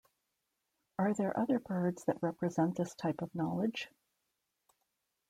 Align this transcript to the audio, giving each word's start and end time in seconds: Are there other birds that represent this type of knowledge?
Are 0.97 1.13
there 1.13 1.39
other 1.39 1.59
birds 1.59 2.05
that 2.05 2.23
represent 2.23 2.75
this 2.75 2.95
type 2.95 3.21
of 3.21 3.35
knowledge? 3.35 3.87